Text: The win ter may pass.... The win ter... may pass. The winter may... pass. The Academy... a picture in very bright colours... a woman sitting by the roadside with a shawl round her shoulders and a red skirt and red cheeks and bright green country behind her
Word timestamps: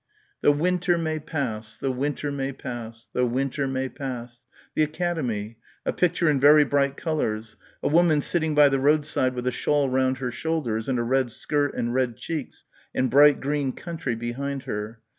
The 0.41 0.51
win 0.51 0.79
ter 0.79 0.97
may 0.97 1.19
pass.... 1.19 1.77
The 1.77 1.91
win 1.91 2.15
ter... 2.15 2.31
may 2.31 2.53
pass. 2.53 3.07
The 3.13 3.23
winter 3.23 3.67
may... 3.67 3.87
pass. 3.87 4.41
The 4.73 4.81
Academy... 4.81 5.57
a 5.85 5.93
picture 5.93 6.27
in 6.27 6.39
very 6.39 6.63
bright 6.63 6.97
colours... 6.97 7.55
a 7.83 7.87
woman 7.87 8.19
sitting 8.21 8.55
by 8.55 8.67
the 8.69 8.79
roadside 8.79 9.35
with 9.35 9.45
a 9.45 9.51
shawl 9.51 9.91
round 9.91 10.17
her 10.17 10.31
shoulders 10.31 10.89
and 10.89 10.97
a 10.97 11.03
red 11.03 11.31
skirt 11.31 11.75
and 11.75 11.93
red 11.93 12.17
cheeks 12.17 12.63
and 12.95 13.11
bright 13.11 13.39
green 13.39 13.73
country 13.73 14.15
behind 14.15 14.63
her 14.63 15.01